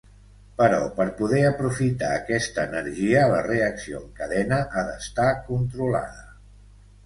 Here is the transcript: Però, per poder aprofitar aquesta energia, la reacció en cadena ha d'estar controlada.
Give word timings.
Però, 0.61 0.77
per 0.95 1.05
poder 1.19 1.41
aprofitar 1.49 2.09
aquesta 2.15 2.65
energia, 2.71 3.27
la 3.35 3.45
reacció 3.51 4.03
en 4.03 4.11
cadena 4.23 4.63
ha 4.83 4.87
d'estar 4.91 5.33
controlada. 5.55 6.29